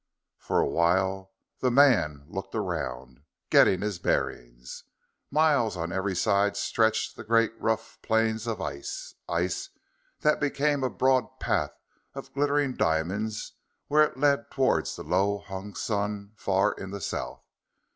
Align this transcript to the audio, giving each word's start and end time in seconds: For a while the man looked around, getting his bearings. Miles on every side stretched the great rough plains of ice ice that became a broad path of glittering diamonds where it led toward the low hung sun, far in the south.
For 0.39 0.59
a 0.59 0.67
while 0.67 1.31
the 1.59 1.69
man 1.69 2.25
looked 2.27 2.55
around, 2.55 3.21
getting 3.51 3.81
his 3.81 3.99
bearings. 3.99 4.83
Miles 5.29 5.77
on 5.77 5.91
every 5.93 6.15
side 6.15 6.57
stretched 6.57 7.15
the 7.15 7.23
great 7.23 7.51
rough 7.61 7.99
plains 8.01 8.47
of 8.47 8.59
ice 8.59 9.13
ice 9.29 9.69
that 10.21 10.39
became 10.39 10.83
a 10.83 10.89
broad 10.89 11.39
path 11.39 11.77
of 12.15 12.33
glittering 12.33 12.73
diamonds 12.73 13.53
where 13.89 14.01
it 14.01 14.17
led 14.17 14.49
toward 14.49 14.87
the 14.87 15.03
low 15.03 15.37
hung 15.37 15.75
sun, 15.75 16.31
far 16.35 16.71
in 16.73 16.89
the 16.89 16.99
south. 16.99 17.43